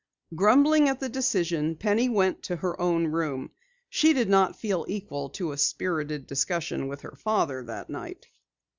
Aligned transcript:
Grumbling 0.33 0.89
at 0.89 0.99
the 0.99 1.09
decision, 1.09 1.75
Penny 1.75 2.09
went 2.09 2.41
to 2.41 2.55
her 2.55 2.81
own 2.81 3.05
room. 3.09 3.51
She 3.87 4.13
did 4.13 4.29
not 4.29 4.59
feel 4.59 4.83
equal 4.89 5.29
to 5.37 5.51
a 5.51 5.57
spirited 5.59 6.25
discussion 6.25 6.87
with 6.87 7.01
her 7.01 7.15
father 7.15 7.61
that 7.65 7.87
night. 7.87 8.25